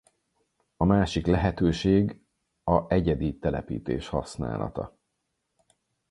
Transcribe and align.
A 0.77 0.85
másik 0.85 1.25
lehetőség 1.27 2.21
a 2.63 2.93
egyedi 2.93 3.37
telepítés 3.39 4.07
használata. 4.07 4.97